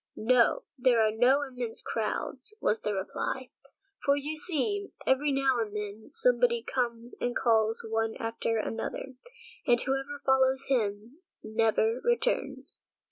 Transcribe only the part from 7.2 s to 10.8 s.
and calls one after another, and whoever follows